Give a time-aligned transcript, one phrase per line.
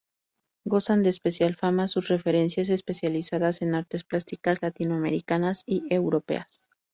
[0.65, 6.63] Gozan de especial fama sus referencias especializadas en artes plásticas latinoamericanas y europeas.